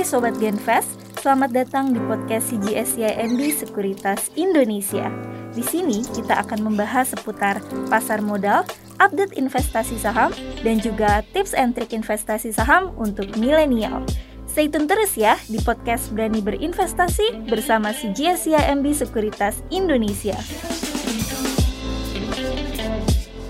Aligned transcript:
Hai 0.00 0.08
Sobat 0.08 0.40
Genfest, 0.40 0.96
selamat 1.20 1.52
datang 1.52 1.92
di 1.92 2.00
podcast 2.00 2.48
CGSCIMB 2.48 3.36
Sekuritas 3.52 4.32
Indonesia. 4.32 5.12
Di 5.52 5.60
sini 5.60 6.00
kita 6.16 6.40
akan 6.40 6.72
membahas 6.72 7.12
seputar 7.12 7.60
pasar 7.92 8.24
modal, 8.24 8.64
update 8.96 9.36
investasi 9.36 10.00
saham, 10.00 10.32
dan 10.64 10.80
juga 10.80 11.20
tips 11.36 11.52
and 11.52 11.76
trik 11.76 11.92
investasi 11.92 12.48
saham 12.48 12.96
untuk 12.96 13.28
milenial. 13.36 14.00
Stay 14.48 14.72
tune 14.72 14.88
terus 14.88 15.20
ya 15.20 15.36
di 15.52 15.60
podcast 15.60 16.08
Berani 16.16 16.40
Berinvestasi 16.40 17.52
bersama 17.52 17.92
CGSCIMB 17.92 18.96
Sekuritas 18.96 19.60
Indonesia. 19.68 20.40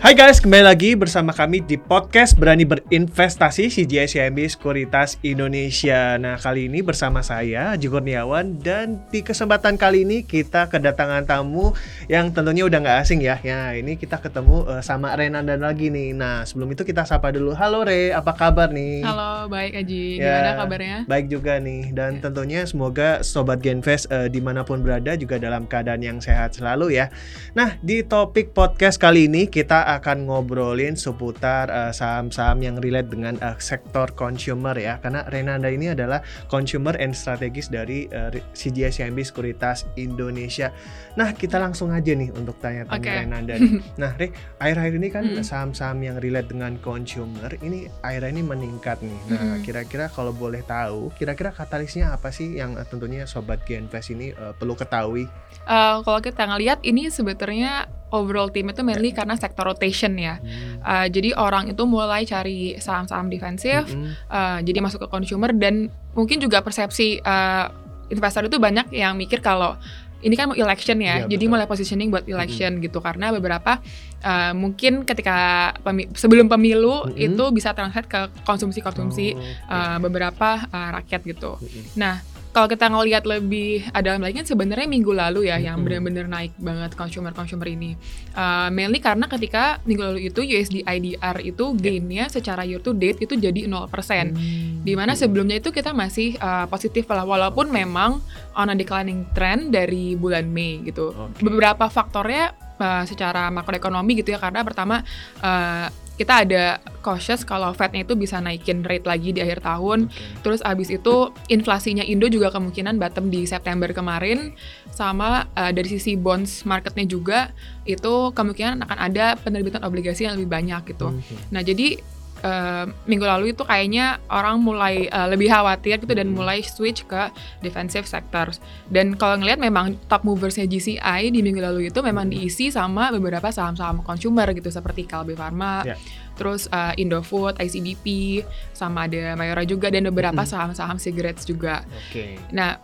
Hai 0.01 0.17
guys, 0.17 0.41
kembali 0.41 0.65
lagi 0.65 0.97
bersama 0.97 1.29
kami 1.29 1.61
di 1.61 1.77
podcast 1.77 2.33
Berani 2.33 2.65
Berinvestasi 2.65 3.69
CGI 3.69 4.09
Sekuritas 4.49 5.21
Indonesia. 5.21 6.17
Nah, 6.17 6.41
kali 6.41 6.73
ini 6.73 6.81
bersama 6.81 7.21
saya, 7.21 7.77
Aji 7.77 7.93
Kurniawan, 7.93 8.65
dan 8.65 9.05
di 9.13 9.21
kesempatan 9.21 9.77
kali 9.77 10.09
ini 10.09 10.25
kita 10.25 10.73
kedatangan 10.73 11.29
tamu 11.29 11.77
yang 12.09 12.33
tentunya 12.33 12.65
udah 12.65 12.81
nggak 12.81 12.99
asing 13.05 13.21
ya. 13.21 13.45
Ya, 13.45 13.77
ini 13.77 14.01
kita 14.01 14.25
ketemu 14.25 14.65
uh, 14.73 14.81
sama 14.81 15.13
Renanda 15.13 15.61
lagi 15.61 15.93
nih. 15.93 16.17
Nah, 16.17 16.49
sebelum 16.49 16.73
itu 16.73 16.81
kita 16.89 17.05
sapa 17.05 17.29
dulu. 17.29 17.53
Halo 17.53 17.85
Re, 17.85 18.17
apa 18.17 18.33
kabar 18.33 18.73
nih? 18.73 19.05
Halo, 19.05 19.53
baik 19.53 19.85
Aji. 19.85 20.17
Ya, 20.17 20.25
Gimana 20.33 20.51
kabarnya? 20.65 20.97
Baik 21.13 21.27
juga 21.29 21.61
nih. 21.61 21.93
Dan 21.93 22.25
tentunya 22.25 22.65
semoga 22.65 23.21
Sobat 23.21 23.61
Genfest 23.61 24.09
uh, 24.09 24.33
di 24.33 24.41
mana 24.41 24.65
pun 24.65 24.81
berada 24.81 25.13
juga 25.21 25.37
dalam 25.37 25.69
keadaan 25.69 26.01
yang 26.01 26.25
sehat 26.25 26.57
selalu 26.57 26.97
ya. 26.97 27.13
Nah, 27.53 27.77
di 27.85 28.01
topik 28.01 28.57
podcast 28.57 28.97
kali 28.97 29.29
ini 29.29 29.45
kita 29.45 29.90
akan 29.97 30.29
ngobrolin 30.29 30.95
seputar 30.95 31.73
uh, 31.73 31.91
saham-saham 31.91 32.61
yang 32.61 32.77
relate 32.79 33.11
dengan 33.11 33.35
uh, 33.41 33.57
sektor 33.59 34.13
consumer 34.15 34.77
ya. 34.79 35.01
Karena 35.03 35.27
Renanda 35.27 35.73
ini 35.73 35.91
adalah 35.91 36.23
consumer 36.47 36.95
and 37.01 37.17
strategis 37.17 37.73
dari 37.73 38.07
uh, 38.13 38.31
CGS 38.55 39.01
CIMB 39.03 39.19
Sekuritas 39.25 39.89
Indonesia. 39.97 40.71
Nah, 41.17 41.33
kita 41.35 41.59
langsung 41.59 41.91
aja 41.91 42.13
nih 42.15 42.31
untuk 42.37 42.61
tanya-tanya 42.63 43.01
Oke. 43.01 43.21
Renanda. 43.25 43.55
nih. 43.63 43.73
nah, 43.97 44.13
Re, 44.15 44.31
akhir-akhir 44.61 44.95
ini 45.01 45.09
kan 45.09 45.25
Mm. 45.31 45.47
saham-saham 45.47 46.01
yang 46.03 46.17
relate 46.19 46.51
dengan 46.51 46.75
consumer 46.83 47.55
ini 47.63 47.87
akhir 48.03 48.35
ini 48.35 48.43
meningkat 48.43 48.99
nih. 48.99 49.21
Nah, 49.31 49.39
Mm-mm. 49.39 49.63
kira-kira 49.63 50.11
kalau 50.11 50.35
boleh 50.35 50.65
tahu, 50.67 51.13
kira-kira 51.15 51.55
katalisnya 51.55 52.11
apa 52.11 52.35
sih 52.35 52.59
yang 52.59 52.75
uh, 52.75 52.83
tentunya 52.83 53.31
sobat 53.31 53.63
Genfest 53.63 54.11
ini 54.11 54.35
uh, 54.35 54.51
perlu 54.57 54.75
ketahui? 54.75 55.31
Eh, 55.71 55.97
kalau 56.03 56.19
kita 56.19 56.51
ngelihat 56.51 56.83
ini 56.83 57.13
sebetulnya 57.13 57.87
overall 58.11 58.49
team 58.49 58.69
itu 58.69 58.83
mainly 58.83 59.11
karena 59.11 59.35
sektor 59.35 59.65
rotation 59.65 60.15
ya. 60.15 60.39
Eh, 60.81 61.07
jadi 61.09 61.35
orang 61.35 61.69
itu 61.69 61.83
mulai 61.85 62.23
cari 62.25 62.75
saham-saham 62.77 63.27
defensif, 63.27 63.87
Mm-mm. 63.87 64.13
eh, 64.27 64.59
jadi 64.63 64.79
masuk 64.79 65.03
ke 65.03 65.09
consumer 65.09 65.51
dan 65.51 65.87
mungkin 66.11 66.39
juga 66.39 66.59
persepsi 66.59 67.19
eh, 67.19 67.67
investor 68.09 68.45
itu 68.45 68.59
banyak 68.59 68.91
yang 68.91 69.15
mikir 69.15 69.39
kalau 69.39 69.79
ini 70.21 70.35
kan 70.35 70.47
mau 70.47 70.59
election 70.59 71.01
ya, 71.01 71.25
Iya, 71.25 71.33
jadi 71.33 71.41
betul. 71.41 71.53
mulai 71.57 71.65
positioning 71.65 72.13
buat 72.13 72.29
election 72.29 72.77
gitu 72.79 73.01
karena 73.01 73.33
beberapa 73.33 73.81
eh, 74.21 74.53
mungkin 74.53 75.03
ketika 75.03 75.37
pemi- 75.81 76.13
sebelum 76.13 76.45
pemilu 76.45 77.09
Mm-mm. 77.09 77.17
itu 77.17 77.45
bisa 77.51 77.73
translate 77.73 78.05
ke 78.05 78.21
konsumsi-konsumsi 78.45 79.27
Oh, 79.31 79.41
oke. 79.41 79.73
eh, 79.73 79.99
beberapa 79.99 80.49
eh, 80.61 80.89
rakyat 80.93 81.21
gitu. 81.25 81.57
Mm-mm. 81.57 81.97
Nah, 81.97 82.21
kalau 82.51 82.67
kita 82.67 82.91
ngelihat 82.91 83.23
lebih 83.31 83.87
ada 83.95 84.19
lagi 84.19 84.43
kan 84.43 84.47
sebenarnya 84.47 84.91
minggu 84.91 85.15
lalu 85.15 85.47
ya 85.47 85.63
yang 85.63 85.79
Mm-mm. 85.79 85.87
benar-benar 86.03 86.27
naik 86.27 86.53
banget 86.59 86.99
consumer-consumer 86.99 87.67
ini. 87.71 87.95
Uh, 88.35 88.67
mainly 88.75 88.99
karena 88.99 89.31
ketika 89.31 89.79
minggu 89.87 90.03
lalu 90.03 90.21
itu 90.27 90.43
USD 90.43 90.83
IDR 90.83 91.37
itu 91.47 91.65
gainnya 91.79 92.27
secara 92.27 92.67
year 92.67 92.83
to 92.83 92.91
date 92.91 93.23
itu 93.23 93.39
jadi 93.39 93.71
0%. 93.71 93.71
Hmm. 93.71 94.83
Di 94.83 94.93
mana 94.99 95.15
sebelumnya 95.15 95.63
itu 95.63 95.71
kita 95.71 95.95
masih 95.95 96.35
uh, 96.43 96.67
positif 96.67 97.07
lah 97.07 97.23
walaupun 97.23 97.71
memang 97.71 98.19
on 98.59 98.69
a 98.69 98.75
declining 98.75 99.31
trend 99.31 99.71
dari 99.71 100.19
bulan 100.19 100.51
Mei 100.51 100.83
gitu. 100.83 101.15
Oke. 101.15 101.47
Beberapa 101.47 101.87
faktornya 101.87 102.51
uh, 102.83 103.05
secara 103.07 103.47
makroekonomi 103.55 104.19
gitu 104.19 104.35
ya 104.35 104.43
karena 104.43 104.67
pertama 104.67 105.07
uh, 105.39 105.87
kita 106.21 106.45
ada 106.45 106.85
cautious 107.01 107.49
kalau 107.49 107.73
Fed-nya 107.73 108.05
itu 108.05 108.13
bisa 108.13 108.37
naikin 108.45 108.85
rate 108.85 109.09
lagi 109.09 109.33
di 109.33 109.41
akhir 109.41 109.65
tahun. 109.65 110.13
Oke. 110.13 110.45
Terus 110.45 110.61
abis 110.61 110.93
itu 110.93 111.33
inflasinya 111.49 112.05
Indo 112.05 112.29
juga 112.29 112.53
kemungkinan 112.53 113.01
bottom 113.01 113.33
di 113.33 113.49
September 113.49 113.89
kemarin 113.97 114.53
sama 114.93 115.49
uh, 115.57 115.73
dari 115.73 115.89
sisi 115.89 116.21
bonds 116.21 116.69
marketnya 116.69 117.09
juga 117.09 117.57
itu 117.89 118.37
kemungkinan 118.37 118.85
akan 118.85 118.99
ada 119.01 119.41
penerbitan 119.41 119.81
obligasi 119.81 120.29
yang 120.29 120.37
lebih 120.37 120.53
banyak 120.53 120.93
gitu. 120.93 121.09
Mhm. 121.09 121.57
Nah 121.57 121.65
jadi 121.65 121.97
uh, 122.45 122.85
minggu 123.05 123.25
lalu 123.25 123.53
itu 123.53 123.63
kayaknya 123.65 124.19
orang 124.29 124.61
mulai 124.61 125.07
uh, 125.09 125.29
lebih 125.29 125.49
khawatir 125.49 126.01
gitu 126.01 126.13
dan 126.13 126.33
mulai 126.33 126.65
switch 126.65 127.05
ke 127.07 127.29
defensive 127.61 128.05
sectors. 128.09 128.59
Dan 128.89 129.17
kalau 129.17 129.41
ngelihat 129.41 129.61
memang 129.61 129.97
top 130.09 130.25
moversnya 130.25 130.65
GCI 130.65 131.31
di 131.33 131.41
minggu 131.45 131.61
lalu 131.61 131.89
itu 131.93 132.01
memang 132.01 132.29
diisi 132.29 132.73
sama 132.73 133.13
beberapa 133.13 133.49
saham-saham 133.53 134.01
consumer 134.05 134.51
gitu 134.57 134.69
seperti 134.73 135.05
Kalbe 135.05 135.37
Pharma, 135.37 135.83
Ya. 135.85 135.97
terus 136.37 136.69
uh, 136.69 136.93
Indofood, 136.97 137.57
ICBP, 137.57 138.41
sama 138.77 139.09
ada 139.09 139.33
Mayora 139.37 139.65
juga 139.65 139.89
dan 139.89 140.05
beberapa 140.09 140.45
saham-saham 140.45 141.01
cigarettes 141.01 141.49
juga. 141.49 141.85
Oke. 142.09 142.37
Nah, 142.53 142.77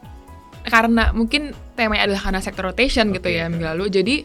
karena 0.67 1.15
mungkin 1.15 1.55
temanya 1.79 2.11
adalah 2.11 2.23
karena 2.27 2.41
sector 2.43 2.73
rotation 2.73 3.15
gitu 3.15 3.29
Oke. 3.31 3.39
ya 3.39 3.47
minggu 3.47 3.67
lalu, 3.77 3.87
jadi 3.93 4.17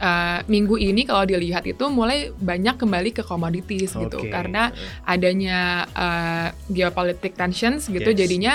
uh, 0.00 0.40
minggu 0.48 0.80
ini 0.80 1.04
kalau 1.06 1.28
dilihat 1.28 1.68
itu 1.68 1.86
mulai 1.92 2.32
banyak 2.34 2.80
kembali 2.80 3.12
ke 3.14 3.22
commodities 3.22 3.94
gitu 3.94 4.24
Oke. 4.24 4.32
karena 4.32 4.72
adanya 5.04 5.86
uh, 5.94 6.48
geopolitik 6.72 7.36
tensions 7.36 7.86
gitu 7.86 8.10
Yes. 8.10 8.18
jadinya 8.26 8.54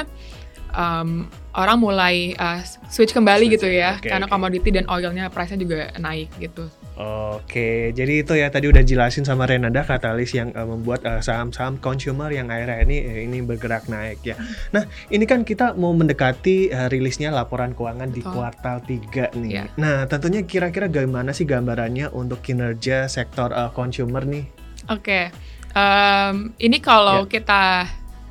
um, 0.75 1.29
orang 1.55 1.77
mulai 1.79 2.35
uh, 2.35 2.59
switch 2.91 3.15
kembali 3.15 3.47
Switch 3.47 3.63
gitu 3.63 3.67
ya, 3.71 3.95
oke, 3.97 4.11
karena 4.11 4.27
oke. 4.27 4.33
commodity 4.35 4.69
dan 4.75 4.85
oilnya 4.91 5.31
price-nya 5.31 5.59
juga 5.61 5.93
naik 5.95 6.27
gitu. 6.37 6.67
Oke, 6.95 7.91
jadi 7.91 8.23
itu 8.23 8.33
ya 8.39 8.47
tadi 8.47 8.71
udah 8.71 8.79
jelasin 8.79 9.27
sama 9.27 9.43
Renanda 9.43 9.83
katalis 9.83 10.31
yang 10.31 10.55
uh, 10.55 10.63
membuat 10.63 11.03
uh, 11.03 11.19
saham-saham 11.19 11.75
consumer 11.83 12.31
yang 12.31 12.47
akhirnya 12.47 12.87
ini 12.87 12.97
eh, 13.03 13.19
ini 13.27 13.43
bergerak 13.43 13.91
naik 13.91 14.23
ya. 14.23 14.39
Nah, 14.71 14.87
ini 15.11 15.27
kan 15.27 15.43
kita 15.43 15.75
mau 15.75 15.91
mendekati 15.91 16.71
uh, 16.71 16.87
rilisnya 16.87 17.35
laporan 17.35 17.75
keuangan 17.75 18.15
di 18.15 18.23
Betul. 18.23 18.31
kuartal 18.31 18.77
3 18.87 19.35
nih. 19.35 19.51
Iya. 19.51 19.63
Nah, 19.75 20.07
tentunya 20.07 20.47
kira-kira 20.47 20.87
bagaimana 20.87 21.35
sih 21.35 21.43
gambarannya 21.43 22.15
untuk 22.15 22.39
kinerja 22.39 23.11
sektor 23.11 23.51
uh, 23.51 23.75
consumer 23.75 24.23
nih? 24.23 24.47
Oke, 24.87 25.33
Em, 25.75 26.55
ini 26.55 26.79
kalau 26.79 27.27
Ya. 27.27 27.31
kita 27.35 27.63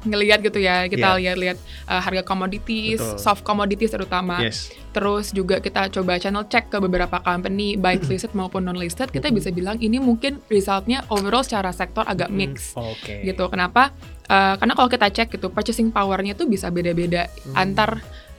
ngelihat 0.04 0.40
gitu 0.40 0.56
ya, 0.56 0.84
kita 0.86 1.16
Ya. 1.16 1.32
lihat-lihat 1.34 1.58
uh, 1.84 2.00
harga 2.00 2.22
commodities, 2.22 3.00
Betul. 3.00 3.18
soft 3.18 3.42
commodities 3.42 3.90
terutama. 3.90 4.40
Yes. 4.40 4.68
Terus 4.92 5.32
juga 5.32 5.58
kita 5.58 5.90
coba 5.90 6.16
channel 6.16 6.46
check 6.46 6.68
ke 6.68 6.78
beberapa 6.78 7.18
company 7.18 7.74
baik 7.74 8.06
listed 8.06 8.30
maupun 8.32 8.62
non 8.62 8.76
listed, 8.76 9.08
kita 9.08 9.28
bisa 9.28 9.50
bilang 9.50 9.76
ini 9.78 9.98
mungkin 9.98 10.38
resultnya 10.46 11.02
overall 11.08 11.42
secara 11.42 11.72
sektor 11.72 12.04
agak 12.04 12.28
mix 12.28 12.72
Oke. 12.74 13.24
gitu. 13.24 13.48
Kenapa? 13.48 13.90
Uh, 14.24 14.56
karena 14.56 14.72
kalau 14.72 14.88
kita 14.88 15.06
cek 15.10 15.28
gitu 15.32 15.48
purchasing 15.48 15.90
powernya 15.90 16.32
tuh 16.32 16.46
bisa 16.46 16.70
beda-beda 16.70 17.26
Hmm. 17.44 17.56
antar 17.58 17.90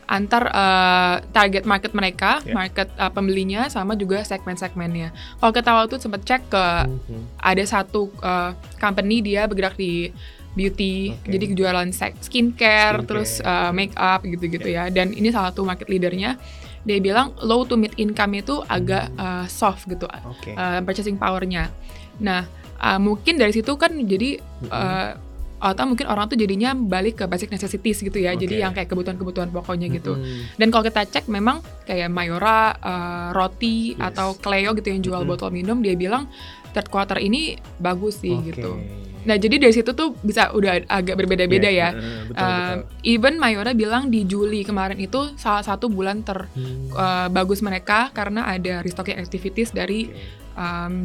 antar 0.06 0.44
uh, 0.48 1.18
target 1.30 1.66
market 1.66 1.90
mereka, 1.92 2.38
Ya. 2.42 2.54
market 2.54 2.94
uh, 2.94 3.10
pembelinya 3.10 3.66
sama 3.68 3.94
juga 3.94 4.22
segmen-segmennya. 4.22 5.10
Kalau 5.36 5.50
kita 5.50 5.74
waktu 5.74 5.98
sempat 5.98 6.22
cek 6.22 6.42
ke 6.46 6.66
Mhm. 6.86 7.42
ada 7.42 7.64
satu 7.66 8.14
uh, 8.22 8.54
company 8.78 9.26
dia 9.26 9.50
bergerak 9.50 9.74
di 9.74 10.14
beauty, 10.56 11.14
Oke. 11.14 11.30
jadi 11.36 11.46
jualan 11.54 11.90
skincare, 11.92 12.24
Skincare. 12.24 12.98
terus 13.04 13.44
uh, 13.44 13.70
make 13.76 13.92
up 13.94 14.24
gitu-gitu 14.24 14.72
ya. 14.72 14.88
Dan 14.90 15.12
ini 15.12 15.30
salah 15.30 15.52
satu 15.52 15.68
market 15.68 15.92
leadernya. 15.92 16.40
Dia 16.86 17.02
bilang 17.02 17.34
low 17.42 17.66
to 17.66 17.76
mid 17.76 17.98
income 17.98 18.38
itu 18.38 18.62
agak 18.66 19.10
uh, 19.18 19.46
soft 19.50 19.86
gitu 19.86 20.06
Oke. 20.06 20.54
uh, 20.54 20.80
purchasing 20.86 21.18
powernya. 21.18 21.74
Nah 22.22 22.46
uh, 22.78 23.02
mungkin 23.02 23.36
dari 23.36 23.52
situ 23.52 23.74
kan 23.76 23.90
jadi 24.06 24.38
uh, 24.70 25.18
atau 25.56 25.88
mungkin 25.90 26.06
orang 26.06 26.30
tuh 26.30 26.38
jadinya 26.38 26.78
balik 26.78 27.20
ke 27.20 27.26
basic 27.26 27.50
necessities 27.50 28.06
gitu 28.06 28.22
ya. 28.22 28.38
Jadi 28.38 28.60
Oke. 28.60 28.62
yang 28.62 28.72
kayak 28.78 28.86
kebutuhan-kebutuhan 28.94 29.50
pokoknya 29.50 29.90
gitu. 29.90 30.14
Mhm. 30.14 30.62
Dan 30.62 30.68
kalau 30.70 30.84
kita 30.86 31.10
cek 31.10 31.26
memang 31.26 31.66
kayak 31.90 32.06
Mayora, 32.12 32.78
uh, 32.78 33.30
roti 33.34 33.98
Yes. 33.98 34.14
atau 34.14 34.38
Cleo 34.38 34.78
gitu 34.78 34.88
yang 34.94 35.02
jual 35.02 35.22
Mm-mm. 35.26 35.32
botol 35.34 35.50
minum, 35.50 35.82
dia 35.82 35.98
bilang 35.98 36.30
third 36.70 36.92
quarter 36.94 37.18
ini 37.18 37.58
bagus 37.82 38.22
sih 38.22 38.36
Oke. 38.38 38.54
gitu. 38.54 38.78
Nah 39.26 39.36
jadi 39.36 39.58
dari 39.58 39.74
situ 39.74 39.92
tuh 39.92 40.14
bisa 40.20 40.50
udah 40.50 40.86
agak 40.86 41.18
berbeda-beda 41.18 41.66
Iya, 41.66 41.90
ya. 41.90 41.90
betul, 41.92 42.32
Um, 42.32 42.54
betul. 42.54 42.78
even 43.04 43.34
Mayora 43.36 43.72
bilang 43.74 44.08
di 44.08 44.22
Juli 44.24 44.62
kemarin 44.62 44.98
itu 44.98 45.34
salah 45.36 45.62
satu 45.62 45.90
bulan 45.90 46.22
Hmm. 46.22 46.26
terbagus 46.26 47.60
mereka 47.60 48.10
karena 48.10 48.46
ada 48.46 48.80
restocking 48.80 49.18
activities 49.18 49.70
dari 49.70 50.08
Oke. 50.08 50.22
um, 50.56 50.96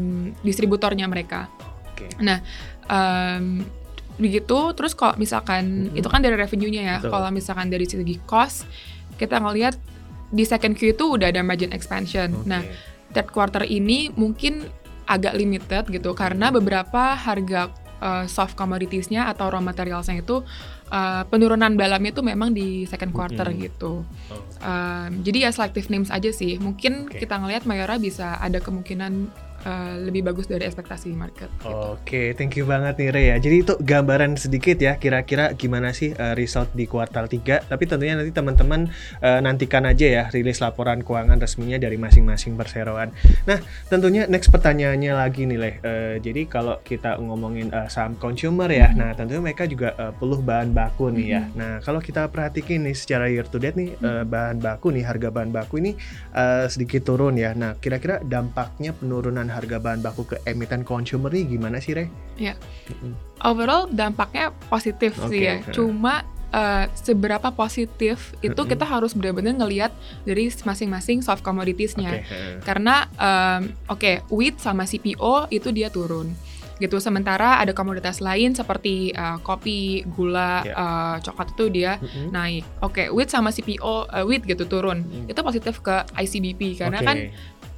distributornya 0.40 1.04
mereka. 1.04 1.48
Oke. 1.90 2.12
Um, 2.86 3.64
begitu 4.16 4.58
terus 4.74 4.92
kalau 4.92 5.16
misalkan 5.16 5.88
Mhm. 5.88 5.96
itu 5.96 6.08
kan 6.08 6.20
dari 6.20 6.36
revenue-nya 6.36 6.82
ya. 6.82 6.96
Kalau 7.00 7.28
misalkan 7.30 7.72
dari 7.72 7.88
segi 7.88 8.20
cost 8.22 8.68
kita 9.16 9.40
ngelihat 9.40 9.80
di 10.28 10.44
second 10.44 10.76
Q 10.76 10.92
itu 10.92 11.04
udah 11.16 11.32
ada 11.32 11.40
margin 11.40 11.72
expansion. 11.72 12.30
Oke. 12.36 12.46
Nah, 12.46 12.62
third 13.10 13.32
quarter 13.32 13.64
ini 13.64 14.12
mungkin 14.12 14.68
agak 15.04 15.34
limited 15.34 15.90
gitu 15.90 16.14
karena 16.14 16.54
beberapa 16.54 17.18
harga 17.18 17.74
uh, 18.00 18.24
soft 18.26 18.56
commoditiesnya 18.56 19.28
atau 19.30 19.52
raw 19.52 19.62
materialsnya 19.62 20.24
itu 20.24 20.42
uh, 20.90 21.22
penurunan 21.28 21.76
dalamnya 21.76 22.10
itu 22.10 22.22
memang 22.24 22.50
di 22.50 22.84
second 22.88 23.12
quarter 23.14 23.46
Mm-mm. 23.46 23.64
gitu. 23.68 24.02
Oh. 24.04 24.42
Um, 24.64 25.22
jadi 25.22 25.48
ya 25.48 25.50
selective 25.54 25.88
names 25.92 26.10
aja 26.10 26.32
sih. 26.34 26.58
Mungkin 26.58 27.08
Oke. 27.12 27.22
kita 27.22 27.38
ngelihat 27.38 27.68
Mayora 27.68 28.00
bisa 28.00 28.40
ada 28.40 28.58
kemungkinan 28.58 29.30
uh, 29.64 29.94
lebih 30.00 30.26
bagus 30.26 30.46
dari 30.46 30.64
ekspektasi 30.66 31.12
market. 31.12 31.48
Gitu. 31.60 31.68
Oke, 31.68 32.32
thank 32.36 32.56
you 32.56 32.64
banget 32.64 32.96
nih 33.00 33.08
Re 33.10 33.22
ya. 33.34 33.36
Jadi 33.40 33.56
itu 33.62 33.74
gambaran 33.80 34.36
sedikit 34.36 34.78
ya 34.80 34.96
kira-kira 34.96 35.52
gimana 35.56 35.92
sih 35.92 36.12
uh, 36.14 36.32
result 36.32 36.72
di 36.72 36.86
kuartal 36.86 37.26
3. 37.26 37.68
Tapi 37.68 37.84
tentunya 37.84 38.16
nanti 38.16 38.32
teman-teman 38.32 38.88
uh, 39.20 39.40
nantikan 39.42 39.84
aja 39.84 40.06
ya 40.06 40.24
rilis 40.30 40.62
laporan 40.62 41.04
keuangan 41.04 41.36
resminya 41.36 41.76
dari 41.76 42.00
masing-masing 42.00 42.56
perseroan. 42.56 43.12
Nah, 43.44 43.58
tentunya 43.90 44.24
next 44.30 44.48
pertanyaannya 44.48 45.12
lagi 45.12 45.44
nih 45.44 45.58
Leh. 45.58 45.74
Uh, 45.82 46.14
jadi 46.22 46.46
kalau 46.46 46.78
kita 46.80 47.18
ngomongin 47.20 47.68
uh, 47.74 47.90
saham 47.90 48.16
consumer 48.16 48.70
ya, 48.70 48.90
Mhm. 48.90 48.96
nah 48.96 49.10
tentunya 49.12 49.42
mereka 49.42 49.64
juga 49.68 49.92
uh, 49.98 50.12
perlu 50.14 50.40
bahan 50.40 50.72
baku 50.72 51.12
nih 51.12 51.26
ya. 51.26 51.42
Mhm. 51.44 51.52
Nah, 51.58 51.72
kalau 51.84 52.00
kita 52.00 52.30
perhatikan 52.30 52.86
nih 52.86 52.96
secara 52.96 53.26
year 53.28 53.44
to 53.44 53.58
date 53.58 53.76
nih 53.76 53.92
uh, 54.00 54.24
bahan 54.24 54.62
baku 54.62 54.94
nih 54.94 55.04
harga 55.04 55.28
bahan 55.28 55.50
baku 55.50 55.82
ini 55.82 55.92
uh, 56.32 56.70
sedikit 56.70 57.04
turun 57.04 57.34
ya. 57.36 57.52
Nah, 57.52 57.76
kira-kira 57.76 58.22
dampaknya 58.22 58.94
penurunan 58.94 59.49
harga 59.50 59.76
bahan 59.82 60.00
baku 60.00 60.22
ke 60.24 60.36
emiten 60.46 60.86
consumer 60.86 61.28
nih 61.28 61.44
gimana 61.58 61.82
sih, 61.82 61.92
Re? 61.98 62.06
Mm-mm. 62.38 63.12
Overall 63.42 63.90
dampaknya 63.90 64.54
positif 64.70 65.18
sih 65.28 65.42
Oke, 65.42 65.48
ya. 65.50 65.56
heeh. 65.60 65.74
Cuma 65.74 66.22
uh, 66.54 66.86
seberapa 66.94 67.50
positif 67.50 68.34
itu 68.40 68.54
Mm-mm. 68.54 68.70
kita 68.70 68.86
harus 68.86 69.12
benar-benar 69.14 69.58
ngelihat 69.58 69.92
dari 70.22 70.50
masing-masing 70.50 71.20
soft 71.20 71.42
commoditiesnya. 71.42 72.22
Heeh. 72.22 72.62
Karena 72.62 73.10
um, 73.18 73.74
oke 73.90 74.24
wheat 74.30 74.62
sama 74.62 74.86
CPO 74.86 75.50
itu 75.50 75.68
dia 75.74 75.90
turun 75.90 76.30
gitu. 76.80 76.96
Sementara 76.96 77.60
ada 77.60 77.76
komoditas 77.76 78.24
lain 78.24 78.56
seperti 78.56 79.12
uh, 79.12 79.36
kopi, 79.44 80.02
gula, 80.16 80.64
Ya. 80.64 80.72
uh, 80.74 81.16
coklat 81.20 81.52
itu 81.52 81.64
dia 81.68 82.00
Mm-mm. 82.00 82.32
naik. 82.32 82.64
Oke, 82.80 83.12
wheat 83.12 83.28
sama 83.28 83.52
CPO, 83.52 84.08
uh, 84.08 84.24
wheat 84.24 84.48
gitu 84.48 84.64
turun. 84.64 85.04
Mm. 85.04 85.28
Itu 85.28 85.44
positif 85.44 85.84
ke 85.84 86.08
ICBP 86.16 86.80
karena 86.80 87.04
Oke. 87.04 87.06
kan 87.06 87.16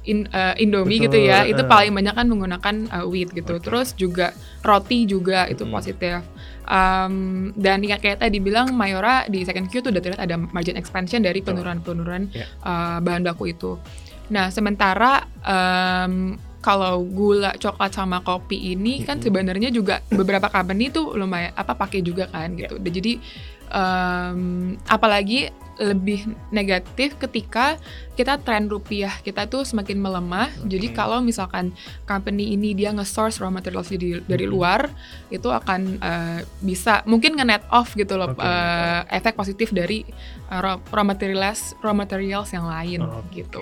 in, 0.03 0.27
uh, 0.31 0.53
Indomie 0.59 0.99
Betul, 0.99 1.05
gitu 1.07 1.17
ya, 1.23 1.47
itu 1.47 1.63
uh. 1.63 1.67
paling 1.67 1.91
banyak 1.95 2.13
kan 2.15 2.27
menggunakan 2.27 2.75
uh, 2.91 3.05
wheat 3.07 3.31
gitu. 3.31 3.57
Oke. 3.57 3.63
Terus 3.65 3.95
juga 3.95 4.31
roti 4.61 5.07
juga 5.07 5.47
itu 5.47 5.63
positif. 5.67 6.23
Um, 6.63 7.51
dan 7.59 7.83
ya 7.83 7.99
kayak 7.99 8.23
tadi 8.23 8.39
bilang 8.39 8.71
Mayora 8.71 9.27
di 9.27 9.43
second 9.43 9.67
Q 9.67 9.83
tuh 9.83 9.91
udah 9.91 9.99
terlihat 9.99 10.23
ada 10.23 10.39
margin 10.39 10.79
expansion 10.79 11.19
dari 11.19 11.43
penurunan-penurunan 11.43 12.31
Ya. 12.31 12.47
uh, 12.63 13.03
bahan 13.03 13.19
baku 13.27 13.51
itu. 13.51 13.75
Nah 14.31 14.47
sementara 14.47 15.27
um, 15.43 16.39
kalau 16.63 17.03
gula, 17.03 17.51
coklat 17.59 17.91
sama 17.91 18.23
kopi 18.23 18.71
ini 18.71 19.03
kan 19.03 19.19
Mm-mm. 19.19 19.27
sebenarnya 19.27 19.69
juga 19.75 19.99
beberapa 20.07 20.47
company 20.47 20.87
tuh 20.87 21.19
lumayan 21.19 21.51
apa 21.59 21.75
pakai 21.75 21.99
juga 21.99 22.31
kan 22.31 22.55
gitu. 22.55 22.79
Dan 22.79 22.91
Jadi 22.95 23.19
um, 23.67 24.71
apalagi 24.87 25.51
lebih 25.75 26.23
negatif 26.49 27.17
ketika 27.17 27.81
kita 28.13 28.37
tren 28.37 28.65
rupiah 28.65 29.09
kita 29.19 29.45
tuh 29.45 29.63
semakin 29.63 29.97
melemah. 29.97 30.53
Oke. 30.59 30.69
Jadi 30.69 30.87
kalau 30.91 31.17
misalkan 31.19 31.73
company 32.03 32.53
ini 32.53 32.71
dia 32.71 32.91
nge-source 32.91 33.37
raw 33.37 33.49
materials 33.49 33.89
dari, 33.89 34.21
dari 34.21 34.45
Mhm. 34.45 34.51
luar, 34.51 34.85
itu 35.29 35.49
akan 35.49 35.81
eh, 35.97 36.39
bisa 36.59 37.01
mungkin 37.03 37.33
nge-net 37.33 37.65
off 37.67 37.93
gitu 37.93 38.13
loh 38.13 38.29
Oke, 38.29 38.39
eh, 38.39 39.01
efek 39.11 39.33
positif 39.33 39.69
dari 39.69 40.05
eh, 40.45 40.59
raw, 40.59 40.77
raw 40.87 41.01
materials 41.01 41.73
raw 41.79 41.91
materials 41.91 42.49
yang 42.49 42.65
lain 42.65 43.01
Oke, 43.01 43.33
gitu. 43.33 43.61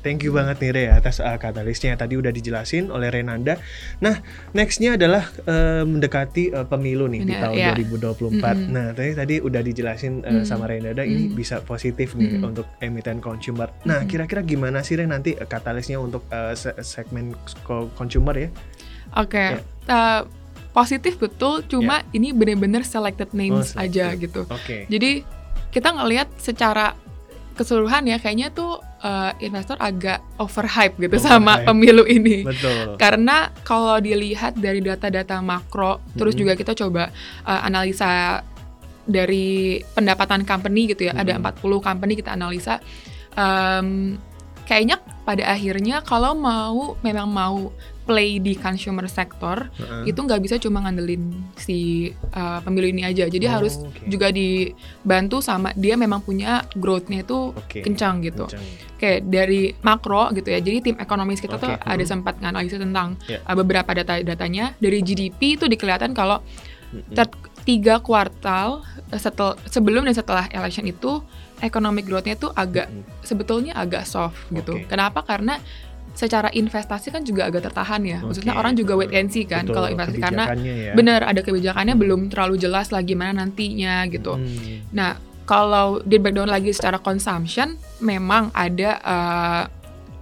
Thank 0.00 0.26
you 0.26 0.34
banget 0.34 0.58
nih 0.58 0.70
Re 0.72 0.84
atas 0.90 1.22
uh, 1.22 1.38
katalisnya 1.38 1.94
tadi 1.94 2.18
udah 2.18 2.28
dijelasin 2.28 2.90
oleh 2.90 3.06
Renanda. 3.06 3.54
Nah, 3.98 4.18
nextnya 4.50 4.98
adalah 4.98 5.30
uh, 5.46 5.86
mendekati 5.86 6.50
uh, 6.50 6.66
pemilu 6.66 7.06
nih 7.06 7.22
di 7.22 7.30
Benar, 7.30 7.54
tahun 7.54 7.56
ya. 7.56 7.70
2024. 7.70 8.34
Mm-mm. 8.34 8.66
Nah, 8.66 8.86
tadi 8.90 9.10
tadi 9.14 9.34
udah 9.38 9.62
dijelasin 9.62 10.26
uh, 10.26 10.30
Mm. 10.32 10.42
sama 10.42 10.66
Renanda 10.66 11.06
ini 11.06 11.30
Mm. 11.30 11.31
Bisa 11.32 11.60
positif 11.60 12.12
nih 12.12 12.36
Mm. 12.36 12.44
untuk 12.46 12.66
emiten 12.78 13.18
consumer. 13.18 13.72
Nah, 13.82 14.00
Mm. 14.00 14.06
kira-kira 14.06 14.40
gimana 14.42 14.80
sih 14.80 14.94
Re 14.94 15.04
nanti 15.04 15.32
uh, 15.32 15.44
katalisnya 15.44 15.96
untuk 15.96 16.24
uh, 16.28 16.52
se- 16.52 16.76
segmen 16.80 17.32
co- 17.60 17.90
consumer 17.92 18.36
ya? 18.36 18.48
Oke, 19.14 19.58
eh, 19.60 20.20
positif 20.70 21.16
betul. 21.16 21.60
Cuma 21.66 22.00
ini 22.10 22.30
bener-bener 22.30 22.80
selected 22.82 23.32
names 23.32 23.72
Ya. 23.72 23.76
Oh, 23.76 23.82
aja 23.82 24.04
selected. 24.06 24.22
gitu. 24.22 24.40
Oke. 24.46 24.76
Jadi 24.86 25.20
kita 25.68 25.88
ngelihat 25.90 26.28
secara 26.36 26.96
keseluruhan 27.52 28.06
ya 28.06 28.16
kayaknya 28.16 28.48
tuh 28.50 28.80
eh, 28.98 29.32
investor 29.42 29.74
agak 29.78 30.22
overhype 30.38 30.94
gitu 30.96 31.18
sama 31.18 31.58
Overhype. 31.58 31.66
pemilu 31.66 32.04
ini. 32.06 32.36
Betul. 32.42 32.94
Karena 32.96 33.50
kalau 33.60 33.98
dilihat 33.98 34.54
dari 34.54 34.78
data-data 34.78 35.42
makro, 35.42 35.98
terus 36.12 36.32
Mhm. 36.32 36.40
juga 36.40 36.52
kita 36.54 36.72
coba 36.72 37.10
eh, 37.42 37.60
analisa 37.62 38.40
dari 39.04 39.48
pendapatan 39.88 40.42
company 40.42 40.86
gitu 40.88 41.06
ya, 41.06 41.12
ada 41.14 41.34
Mhm. 41.34 41.42
40 41.42 41.80
company 41.80 42.12
kita 42.14 42.32
analisa. 42.32 42.78
Em, 43.32 44.18
kayaknya 44.62 44.96
pada 45.22 45.44
akhirnya 45.48 46.00
kalau 46.00 46.32
mau 46.32 46.94
memang 47.00 47.26
mau 47.26 47.72
play 48.02 48.36
di 48.36 48.54
consumer 48.54 49.06
sector 49.06 49.70
Heeh. 49.72 50.10
itu 50.10 50.18
nggak 50.18 50.42
bisa 50.42 50.58
cuma 50.58 50.82
ngandelin 50.82 51.22
si 51.54 52.10
uh, 52.32 52.58
pemilu 52.58 52.90
ini 52.90 53.02
aja. 53.02 53.24
Jadi 53.24 53.46
Oh, 53.46 53.52
harus 53.52 53.78
oke. 53.78 54.06
juga 54.06 54.28
dibantu 54.28 55.38
sama 55.38 55.70
dia 55.72 55.94
memang 55.94 56.18
punya 56.18 56.66
growth-nya 56.74 57.22
itu 57.22 57.54
Oke. 57.54 57.78
kencang 57.80 58.18
gitu. 58.20 58.50
Kencang. 58.50 58.66
Kayak 58.98 59.20
dari 59.24 59.60
makro 59.80 60.30
gitu 60.32 60.50
ya. 60.50 60.58
Jadi 60.58 60.78
tim 60.82 60.96
ekonomis 60.98 61.38
kita 61.38 61.56
tuh 61.56 61.70
Oke, 61.70 61.78
ada 61.80 61.94
hmm. 61.96 62.10
sempat 62.10 62.34
nganalisa 62.38 62.76
tentang 62.76 63.14
Ya. 63.24 63.38
uh, 63.40 63.54
beberapa 63.54 63.90
data-datanya 63.92 64.74
dari 64.76 64.98
GDP 65.00 65.54
itu 65.56 65.64
dikelihatan 65.64 66.10
kalau 66.10 66.42
Mm-mm. 66.90 67.14
tet- 67.14 67.38
tiga 67.62 67.98
kuartal 67.98 68.82
setel 69.12 69.54
sebelum 69.68 70.04
dan 70.04 70.14
setelah 70.14 70.48
election 70.50 70.82
itu 70.84 71.20
economic 71.60 72.04
growth-nya 72.04 72.34
tuh 72.34 72.50
agak 72.52 72.90
Mm-mm. 72.90 73.22
sebetulnya 73.22 73.72
agak 73.76 74.02
soft 74.02 74.34
gitu. 74.50 74.82
Kenapa? 74.88 75.22
Karena 75.22 75.60
secara 76.12 76.50
investasi 76.50 77.08
kan 77.08 77.22
juga 77.22 77.48
agak 77.48 77.70
tertahan 77.70 78.02
ya. 78.04 78.18
Maksudnya 78.20 78.52
Oke, 78.52 78.60
orang 78.60 78.72
juga 78.74 78.92
wait 78.98 79.14
and 79.14 79.30
see 79.30 79.46
kan 79.46 79.64
kalau 79.64 79.88
investasi 79.88 80.20
karena 80.20 80.44
ya. 80.52 80.92
benar 80.92 81.24
ada 81.24 81.40
kebijakannya 81.40 81.94
Hmm. 81.94 82.02
belum 82.02 82.20
terlalu 82.28 82.58
jelas 82.58 82.90
lah 82.90 83.00
gimana 83.00 83.40
nantinya 83.40 84.04
gitu. 84.10 84.36
Hmm. 84.36 84.90
Nah, 84.92 85.16
kalau 85.44 86.02
di 86.02 86.18
breakdown 86.18 86.50
lagi 86.50 86.70
secara 86.70 86.98
consumption 86.98 87.78
memang 87.98 88.52
ada 88.52 88.90
eh, 88.98 89.62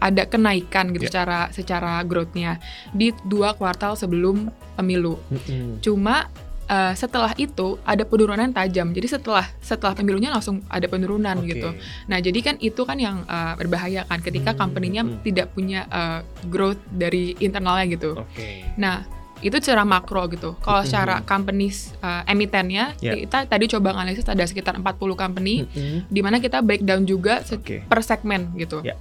ada 0.01 0.23
kenaikan 0.25 0.93
gitu 0.93 1.07
Ya. 1.07 1.13
secara 1.13 1.39
secara 1.51 1.93
growth-nya 2.03 2.57
di 2.91 3.13
dua 3.25 3.53
kuartal 3.53 3.97
sebelum 3.97 4.47
pemilu. 4.73 5.19
Mm-mm. 5.27 5.81
Cuma 5.81 6.29
eh, 6.71 6.93
setelah 6.95 7.35
itu 7.37 7.77
ada 7.83 8.07
penurunan 8.07 8.47
tajam. 8.49 8.95
Jadi 8.95 9.11
setelah 9.11 9.43
setelah 9.59 9.93
pemilunya 9.93 10.31
langsung 10.31 10.63
ada 10.71 10.87
penurunan 10.87 11.35
Oke. 11.37 11.51
gitu. 11.51 11.75
Nah, 12.07 12.23
jadi 12.23 12.39
kan 12.41 12.55
itu 12.63 12.79
kan 12.81 12.97
yang 12.97 13.27
eh, 13.27 13.53
berbahaya 13.59 14.07
kan 14.07 14.23
ketika 14.23 14.55
Hmm, 14.55 14.61
company-nya 14.63 15.03
hmm. 15.03 15.21
tidak 15.21 15.51
punya 15.51 15.85
eh, 15.85 16.21
growth 16.47 16.79
dari 16.89 17.35
internalnya 17.37 17.91
gitu. 17.91 18.15
Oke. 18.17 18.71
Nah, 18.77 19.03
itu 19.41 19.57
secara 19.57 19.83
makro 19.83 20.29
gitu. 20.29 20.53
Kalau 20.61 20.85
Mhm. 20.85 20.87
secara 20.87 21.25
companies 21.25 21.97
uh, 21.99 22.21
emitennya, 22.29 22.93
Ya. 23.01 23.17
kita 23.17 23.49
tadi 23.49 23.73
coba 23.73 23.97
analisis 23.97 24.29
ada 24.29 24.45
sekitar 24.45 24.77
40 24.77 25.17
company 25.17 25.65
Mm-mm. 25.65 26.05
di 26.07 26.21
mana 26.21 26.37
kita 26.37 26.61
breakdown 26.61 27.09
juga 27.09 27.41
se- 27.41 27.57
Oke. 27.57 27.81
per 27.81 28.05
segmen 28.05 28.53
gitu. 28.55 28.85
Ya. 28.85 29.01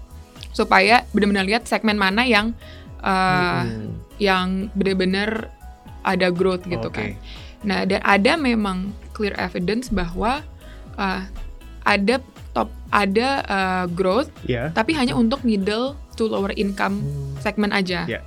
Supaya 0.50 1.04
benar-benar 1.12 1.44
lihat 1.44 1.68
segmen 1.68 2.00
mana 2.00 2.24
yang 2.24 2.56
uh, 3.00 3.68
yang 4.16 4.72
benar-benar 4.72 5.52
ada 6.02 6.32
growth 6.32 6.64
gitu 6.64 6.88
Oke. 6.88 6.96
kan. 6.96 7.10
Nah, 7.62 7.84
dan 7.84 8.00
ada 8.02 8.34
memang 8.34 8.90
clear 9.12 9.36
evidence 9.36 9.88
bahwa 9.88 10.40
uh, 10.96 11.22
ada 11.84 12.24
top 12.50 12.72
ada 12.90 13.28
uh, 13.46 13.86
growth 13.88 14.32
Ya. 14.44 14.72
tapi 14.72 14.92
hanya 14.92 15.14
untuk 15.14 15.44
middle 15.44 15.94
to 16.16 16.26
lower 16.26 16.52
income 16.54 17.00
Hmm. 17.00 17.36
segmen 17.40 17.70
aja. 17.70 18.04
Ya. 18.06 18.20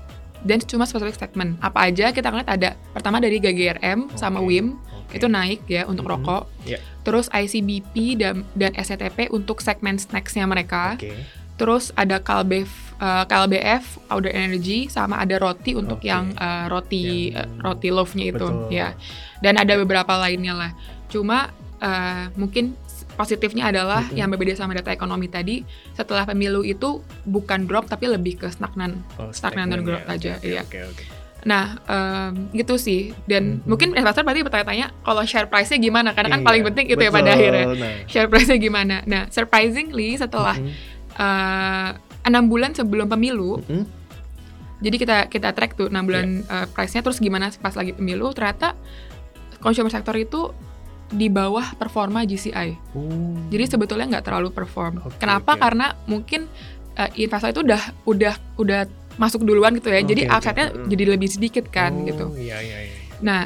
Dan 0.43 0.59
cuma 0.61 0.85
spesifik 0.85 1.15
segmen. 1.17 1.55
Apa 1.59 1.87
aja 1.87 2.11
kita 2.11 2.29
ngeliat 2.29 2.51
ada 2.51 2.75
pertama 2.91 3.19
dari 3.19 3.39
GGRM 3.39 4.11
sama 4.15 4.39
Oke. 4.39 4.47
WIM 4.49 4.67
Oke. 5.01 5.17
itu 5.17 5.27
naik 5.27 5.61
ya 5.65 5.87
untuk 5.87 6.05
Mhm. 6.05 6.13
rokok. 6.13 6.43
Ya. 6.65 6.79
Terus 7.03 7.27
ICBP 7.29 7.95
dan 8.17 8.43
dan 8.53 8.75
SCTP 8.75 9.27
untuk 9.29 9.59
segmen 9.59 9.97
snacksnya 9.97 10.45
mereka. 10.45 10.95
Oke. 10.95 11.15
Terus 11.55 11.95
ada 11.95 12.19
Kalbef 12.19 12.92
eh, 13.03 13.25
KLBF 13.27 14.07
Powder 14.07 14.31
Energy 14.31 14.87
sama 14.87 15.19
ada 15.19 15.35
roti 15.37 15.75
untuk 15.75 15.99
Oke. 15.99 16.07
yang 16.07 16.31
eh, 16.33 16.65
roti 16.67 17.03
Yang- 17.29 17.43
eh, 17.43 17.61
roti 17.61 17.89
loaf-nya 17.91 18.25
itu 18.29 18.47
Betul. 18.47 18.71
ya. 18.71 18.95
Dan 19.39 19.59
ada 19.59 19.75
beberapa 19.75 20.15
lainnya 20.17 20.55
lah. 20.55 20.71
Cuma 21.09 21.51
eh, 21.77 22.31
mungkin 22.39 22.79
positifnya 23.13 23.69
adalah 23.69 24.07
Mhm. 24.07 24.15
yang 24.15 24.29
berbeda 24.31 24.55
sama 24.55 24.73
data 24.73 24.89
ekonomi 24.89 25.27
tadi 25.27 25.67
setelah 25.93 26.25
pemilu 26.25 26.63
itu 26.63 27.03
bukan 27.25 27.67
drop 27.67 27.85
tapi 27.85 28.07
lebih 28.07 28.39
ke 28.39 28.49
stagnan 28.49 29.03
Oh, 29.19 29.29
stagnan 29.29 29.69
dan 29.69 29.83
growth 29.83 30.07
ya. 30.07 30.15
aja, 30.15 30.33
Oke, 30.39 30.47
iya. 30.49 30.63
Oke, 30.63 30.79
oke. 30.81 31.05
Nah, 31.43 31.75
em, 31.85 32.55
gitu 32.55 32.79
sih. 32.79 33.11
Dan 33.27 33.59
Mhm. 33.59 33.67
mungkin 33.67 33.89
investor 33.93 34.23
berarti 34.23 34.41
bertanya-tanya 34.41 34.95
kalau 35.03 35.27
share 35.27 35.45
price-nya 35.45 35.77
gimana? 35.77 36.15
Karena 36.15 36.31
kan 36.31 36.41
Iya, 36.41 36.47
paling 36.47 36.63
penting 36.65 36.87
itu 36.87 37.03
ya 37.03 37.11
pada 37.11 37.21
betul. 37.27 37.35
akhirnya. 37.37 37.65
Nah. 37.75 37.95
Share 38.07 38.29
price-nya 38.31 38.59
gimana? 38.59 38.97
Nah, 39.05 39.23
surprisingly 39.29 40.15
setelah 40.15 40.55
Mm-mm. 40.55 40.73
eh, 41.19 41.91
enam 42.23 42.47
bulan 42.47 42.73
sebelum 42.73 43.07
pemilu, 43.07 43.59
Mm-mm. 43.63 43.85
Jadi 44.83 44.97
kita 44.99 45.31
kita 45.31 45.55
track 45.55 45.79
tuh 45.79 45.87
6 45.87 45.95
bulan 46.03 46.43
uh, 46.45 46.67
price-nya 46.67 47.07
terus 47.07 47.23
gimana 47.23 47.55
pas 47.55 47.71
lagi 47.71 47.95
pemilu 47.95 48.35
ternyata 48.35 48.75
consumer 49.63 49.95
sector 49.95 50.19
itu 50.19 50.51
di 51.07 51.31
bawah 51.31 51.79
performa 51.79 52.27
GCI. 52.27 52.99
Oh. 52.99 53.39
Jadi 53.47 53.65
sebetulnya 53.69 54.19
nggak 54.19 54.27
terlalu 54.27 54.51
perform. 54.51 54.99
Oke, 55.07 55.23
Kenapa? 55.23 55.55
oke. 55.55 55.63
Karena 55.63 55.95
mungkin 56.11 56.51
uh, 56.99 57.11
investor 57.15 57.55
itu 57.55 57.63
udah 57.63 57.83
udah 58.03 58.35
udah 58.59 58.81
masuk 59.23 59.47
duluan 59.47 59.77
gitu 59.77 59.87
ya. 59.87 60.03
jadi 60.03 60.27
Oke, 60.27 60.31
oke. 60.31 60.37
upside-nya 60.41 60.67
Mm. 60.75 60.87
jadi 60.91 61.05
lebih 61.15 61.29
sedikit 61.31 61.65
kan 61.71 61.93
Oh, 61.95 62.03
gitu. 62.03 62.25
Iya 62.35 62.59
iya 62.59 62.79
iya. 62.91 62.95
Nah, 63.23 63.41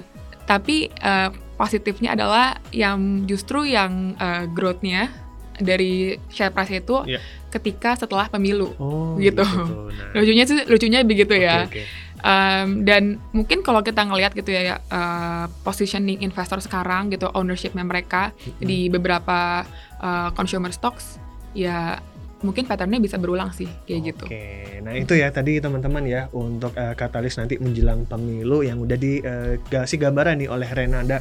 tapi 0.48 0.88
uh, 1.04 1.28
positifnya 1.60 2.16
adalah 2.16 2.56
yang 2.72 3.28
justru 3.28 3.68
yang 3.68 4.16
uh, 4.16 4.48
growth-nya 4.48 5.12
dari 5.58 6.16
share 6.28 6.52
price 6.52 6.72
itu 6.72 7.04
Iya. 7.04 7.20
ketika 7.50 7.96
setelah 7.96 8.28
pemilu. 8.28 8.74
Oh, 8.76 9.16
Gitu. 9.16 9.40
Nah, 9.42 10.14
Lucunya 10.16 10.44
sih 10.44 10.64
lucunya 10.66 11.00
begitu 11.02 11.32
oke, 11.32 11.42
ya. 11.42 11.64
oke. 11.64 11.82
Um, 12.16 12.82
dan 12.82 13.20
mungkin 13.30 13.60
kalau 13.60 13.84
kita 13.84 14.02
ngelihat 14.02 14.32
gitu 14.32 14.48
ya 14.50 14.80
uh, 14.88 15.46
positioning 15.62 16.24
investor 16.24 16.58
sekarang 16.58 17.12
gitu 17.12 17.28
ownershipnya 17.30 17.84
mereka 17.84 18.32
di 18.58 18.88
beberapa 18.88 19.62
uh, 20.00 20.32
consumer 20.32 20.72
stocks 20.72 21.20
ya 21.52 22.00
mungkin 22.46 22.64
patternnya 22.64 22.96
bisa 22.96 23.18
berulang 23.18 23.50
sih 23.50 23.66
kayak 23.82 24.00
gitu. 24.06 24.24
Oke, 24.24 24.46
nah 24.80 24.94
itu 24.94 25.12
ya 25.12 25.28
tadi 25.28 25.58
teman-teman 25.58 26.06
ya 26.06 26.30
untuk 26.30 26.70
eh, 26.72 26.94
katalis 26.94 27.34
nanti 27.34 27.58
menjelang 27.58 28.06
pemilu 28.06 28.62
yang 28.62 28.78
udah 28.78 28.94
dikasih 28.94 29.98
gambaran 29.98 30.38
nih 30.38 30.48
oleh 30.48 30.68
Renanda. 30.68 31.18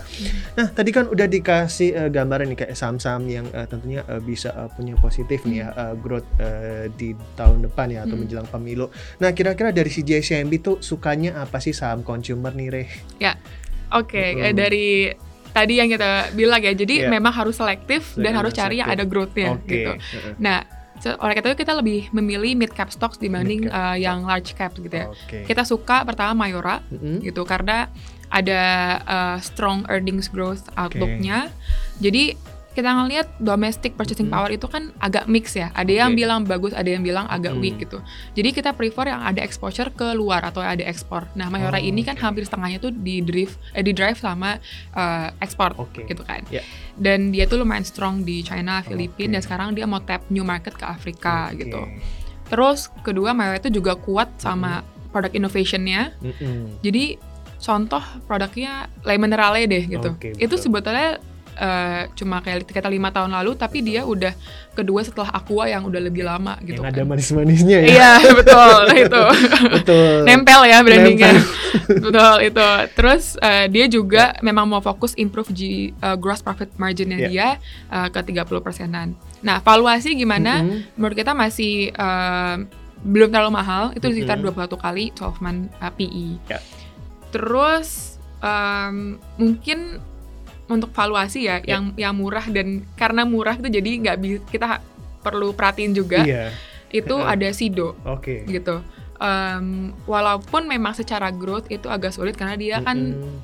Nah 0.53 0.67
tadi 0.69 0.93
kan 0.93 1.09
udah 1.09 1.25
dikasih 1.25 1.89
eh, 1.91 2.09
gambaran 2.09 2.53
nih 2.53 2.57
kayak 2.61 2.75
saham-saham 2.75 3.25
yang 3.25 3.49
eh, 3.49 3.65
tentunya 3.65 4.05
eh, 4.05 4.21
bisa 4.21 4.53
eh, 4.53 4.69
punya 4.71 4.93
positif 4.95 5.41
nih 5.43 5.57
ya 5.57 5.69
eh, 5.73 5.93
growth 5.97 6.29
eh, 6.37 6.87
di 6.91 7.11
tahun 7.33 7.65
depan 7.65 7.87
ya 7.89 7.99
atau 8.01 8.13
Hmm. 8.13 8.21
menjelang 8.21 8.47
pemilu. 8.47 8.87
Nah 9.17 9.31
kira-kira 9.31 9.71
dari 9.71 9.89
si 9.89 9.99
JCMB 9.99 10.53
tuh 10.59 10.77
sukanya 10.79 11.41
apa 11.41 11.57
sih 11.57 11.73
saham 11.73 11.99
consumer 11.99 12.51
nih 12.51 12.69
Reh? 12.69 12.89
Oke, 13.91 14.33
Mm. 14.33 14.41
eh, 14.41 14.53
dari 14.53 14.87
tadi 15.49 15.73
yang 15.75 15.87
kita 15.87 16.31
bilang 16.31 16.59
ya, 16.59 16.73
jadi 16.73 17.07
Iya. 17.07 17.09
memang 17.09 17.31
harus 17.31 17.55
selektif 17.55 18.11
dan 18.15 18.35
harus 18.35 18.51
cari 18.51 18.79
yang 18.79 18.89
ada 18.89 19.03
growth-nya 19.03 19.55
Oke. 19.55 19.67
gitu. 19.69 19.91
Nah, 20.37 20.67
oleh 21.13 21.33
karena 21.37 21.53
itu 21.53 21.59
kita 21.61 21.73
lebih 21.77 22.09
memilih 22.09 22.57
mid 22.57 22.73
cap 22.73 22.89
stocks 22.89 23.21
dibanding 23.21 23.69
Mid 23.69 23.73
cap 23.73 23.93
eh, 23.93 23.97
yang 24.01 24.25
large 24.25 24.51
cap 24.57 24.71
gitu 24.73 24.95
ya. 24.95 25.07
Oke. 25.13 25.45
Kita 25.45 25.61
suka 25.61 26.01
pertama 26.01 26.33
Mayora 26.33 26.81
Mm-mm. 26.89 27.21
gitu 27.21 27.45
karena 27.45 27.85
ada 28.33 28.61
uh, 29.05 29.37
strong 29.37 29.85
earnings 29.87 30.27
growth 30.27 30.65
outlook-nya. 30.75 31.53
Jadi 32.01 32.33
kita 32.75 32.91
ngelihat 32.91 33.31
domestic 33.39 33.95
purchasing 33.95 34.27
Mhm. 34.27 34.35
power 34.35 34.49
itu 34.51 34.67
kan 34.67 34.91
agak 34.99 35.25
mix 35.25 35.55
ya. 35.55 35.71
Ada 35.71 36.05
yang 36.05 36.11
Oke. 36.11 36.19
bilang 36.19 36.39
bagus, 36.43 36.75
ada 36.75 36.85
yang 36.85 37.01
bilang 37.01 37.23
agak 37.25 37.55
Mhm. 37.55 37.61
weak 37.63 37.75
gitu. 37.79 38.03
Jadi 38.35 38.51
kita 38.51 38.75
prefer 38.75 39.15
yang 39.15 39.23
ada 39.23 39.39
exposure 39.39 39.89
ke 39.89 40.11
luar 40.11 40.43
atau 40.43 40.59
ada 40.59 40.83
ekspor. 40.83 41.31
Nah, 41.33 41.47
Mayora 41.47 41.79
Oh, 41.79 41.81
ini 41.81 42.03
kan 42.03 42.13
oke. 42.13 42.21
hampir 42.21 42.43
setengahnya 42.43 42.77
tuh 42.77 42.91
di 42.91 43.23
drive 43.23 43.55
eh, 43.71 43.79
di 43.79 43.95
drive 43.95 44.19
sama 44.19 44.59
uh, 44.91 45.31
ekspor 45.39 45.71
Oke. 45.79 46.03
gitu 46.03 46.21
kan. 46.21 46.43
Ya. 46.51 46.59
Dan 46.93 47.31
dia 47.31 47.47
tuh 47.47 47.57
lumayan 47.57 47.87
strong 47.87 48.21
di 48.21 48.43
China, 48.43 48.83
Filipina 48.83 49.31
Oke. 49.31 49.33
dan 49.33 49.41
sekarang 49.41 49.69
dia 49.71 49.87
mau 49.87 50.03
tap 50.03 50.27
new 50.27 50.43
market 50.43 50.75
ke 50.75 50.83
Afrika 50.83 51.49
Oke. 51.49 51.63
gitu. 51.63 51.81
Terus 52.45 52.91
kedua 53.01 53.31
Mayora 53.31 53.57
itu 53.57 53.71
juga 53.71 53.95
kuat 53.95 54.35
sama 54.37 54.83
product 55.09 55.31
innovation-nya. 55.33 56.11
Mm-mm. 56.19 56.83
Jadi 56.83 57.15
contoh 57.55 58.03
produknya 58.27 58.91
Le 59.01 59.15
Minerale 59.15 59.63
deh 59.65 59.87
gitu. 59.87 60.11
Oke, 60.11 60.35
itu 60.35 60.43
betul. 60.45 60.59
sebetulnya 60.59 61.17
eh, 61.55 62.01
cuma 62.13 62.39
kayak 62.39 62.67
kita 62.67 62.87
lima 62.87 63.09
tahun 63.09 63.31
lalu, 63.31 63.55
tapi 63.55 63.79
dia 63.81 64.03
udah 64.03 64.31
kedua 64.75 65.01
setelah 65.01 65.31
Aqua 65.31 65.65
yang 65.65 65.87
udah 65.87 65.99
lebih 65.99 66.27
lama 66.27 66.59
gitu. 66.61 66.83
yang 66.83 66.91
ada 66.91 67.01
kan. 67.01 67.07
manis-manisnya 67.07 67.77
ya. 67.83 67.87
Iya 67.87 68.11
betul 68.39 68.81
itu. 68.93 69.23
Betul. 69.81 70.13
Nempel 70.27 70.61
ya 70.67 70.77
brandingnya. 70.83 71.31
betul 72.05 72.35
itu. 72.43 72.67
Terus 72.93 73.23
eh, 73.39 73.65
dia 73.71 73.85
juga 73.87 74.35
memang 74.43 74.67
mau 74.67 74.83
fokus 74.83 75.15
improve 75.15 75.51
G, 75.55 75.61
eh, 75.91 76.15
gross 76.19 76.43
profit 76.43 76.69
marginnya 76.75 77.17
Iya. 77.17 77.27
dia 77.31 77.47
eh, 77.89 78.07
ke 78.11 78.19
30 78.19 78.59
persenan. 78.59 79.15
Nah 79.39 79.63
valuasi 79.63 80.13
gimana? 80.13 80.59
Mm-mm. 80.61 80.99
Menurut 80.99 81.15
kita 81.15 81.31
masih 81.31 81.89
eh, 81.89 82.57
belum 83.05 83.29
terlalu 83.29 83.53
mahal. 83.53 83.83
Itu 83.93 84.09
sekitar 84.09 84.41
Mm-mm. 84.41 84.55
21 84.57 84.75
kali 84.81 85.05
12 85.13 85.43
month 85.45 85.61
uh, 85.77 85.93
PE. 85.93 86.27
Ya. 86.49 86.59
Terus 87.29 88.17
em, 88.39 89.19
mungkin 89.37 89.99
untuk 90.67 90.89
valuasi 90.91 91.45
ya, 91.45 91.59
Ya. 91.59 91.77
yang 91.77 91.93
yang 91.95 92.13
murah 92.13 92.45
dan 92.47 92.67
karena 92.95 93.21
murah 93.21 93.53
itu 93.53 93.69
jadi 93.69 93.89
nggak 94.01 94.17
bisa 94.17 94.39
kita 94.45 94.67
perlu 95.21 95.51
perhatiin 95.51 95.91
juga. 95.91 96.21
Iya. 96.21 96.49
Itu 96.89 97.17
Heeh. 97.17 97.31
ada 97.31 97.49
Sido 97.51 97.97
Oke. 98.03 98.45
gitu. 98.45 98.81
Em, 99.15 99.89
walaupun 100.03 100.65
memang 100.65 100.91
secara 100.91 101.29
growth 101.29 101.69
itu 101.69 101.87
agak 101.87 102.11
sulit 102.11 102.35
karena 102.35 102.53
dia 102.53 102.77
kan 102.79 102.97
Mm-mm. 103.15 103.39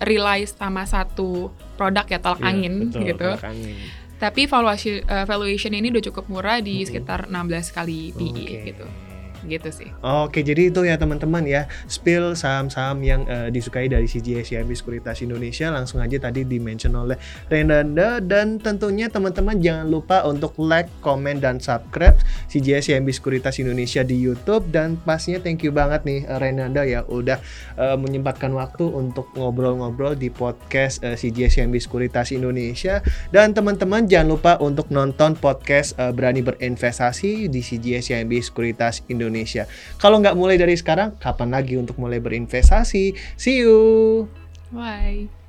rely 0.00 0.44
sama 0.44 0.82
satu 0.82 1.50
produk 1.74 2.06
ya 2.06 2.18
tolak 2.18 2.38
Iya, 2.38 2.48
angin 2.48 2.74
betul, 2.86 3.02
gitu. 3.04 3.28
tolak 3.32 3.44
angin. 3.44 3.76
Tapi 4.16 4.46
valuasi 4.46 4.88
eh, 5.00 5.24
valuation 5.24 5.72
ini 5.72 5.90
udah 5.90 6.04
cukup 6.04 6.24
murah 6.28 6.58
di 6.58 6.78
Mm-mm. 6.78 6.86
sekitar 6.86 7.26
16 7.26 7.34
kali 7.72 8.00
PE 8.12 8.30
Oke. 8.30 8.56
gitu. 8.64 8.86
Gitu 9.46 9.68
sih. 9.74 9.88
Oke, 10.02 10.40
jadi 10.46 10.70
itu 10.70 10.86
ya 10.86 10.94
teman-teman 10.96 11.42
ya, 11.46 11.66
spill 11.90 12.34
saham-saham 12.38 13.02
yang 13.02 13.22
eh, 13.26 13.48
disukai 13.50 13.90
dari 13.90 14.06
CGS 14.06 14.54
CIMB 14.54 14.72
Sekuritas 14.74 15.20
Indonesia 15.22 15.68
langsung 15.70 15.98
aja 15.98 16.18
tadi 16.18 16.46
di-mention 16.46 16.94
oleh 16.94 17.18
Renanda 17.50 18.22
dan 18.22 18.62
tentunya 18.62 19.10
teman-teman 19.10 19.58
jangan 19.58 19.86
lupa 19.90 20.22
untuk 20.26 20.54
like, 20.58 20.88
komen 21.02 21.42
dan 21.42 21.58
subscribe 21.58 22.16
CGS 22.46 22.92
CIMB 22.92 23.08
Sekuritas 23.10 23.58
Indonesia 23.58 24.06
di 24.06 24.16
YouTube. 24.18 24.70
Dan 24.70 24.98
pastinya 25.02 25.42
thank 25.42 25.66
you 25.66 25.74
banget 25.74 26.06
nih 26.06 26.20
eh, 26.26 26.38
Renanda 26.38 26.82
ya 26.86 27.02
udah 27.06 27.38
eh, 27.78 27.96
menyempatkan 27.98 28.54
waktu 28.54 28.86
untuk 28.86 29.30
ngobrol-ngobrol 29.34 30.14
di 30.14 30.30
podcast 30.30 31.02
eh, 31.02 31.18
CGS 31.18 31.60
CIMB 31.60 31.78
Sekuritas 31.82 32.30
Indonesia. 32.30 33.02
Dan 33.34 33.52
teman-teman 33.52 34.06
jangan 34.06 34.28
lupa 34.38 34.52
untuk 34.62 34.88
nonton 34.92 35.34
podcast 35.36 35.98
eh, 35.98 36.12
Berani 36.14 36.44
Berinvestasi 36.44 37.48
di 37.48 37.60
CGS 37.60 38.12
CIMB 38.12 38.32
Sekuritas 38.44 39.02
Indonesia. 39.32 39.64
Kalau 39.96 40.20
nggak 40.20 40.36
mulai 40.36 40.60
dari 40.60 40.76
sekarang, 40.76 41.16
kapan 41.16 41.48
lagi 41.56 41.80
untuk 41.80 41.96
mulai 41.96 42.20
berinvestasi? 42.20 43.16
See 43.40 43.64
you! 43.64 44.28
Bye. 44.68 45.41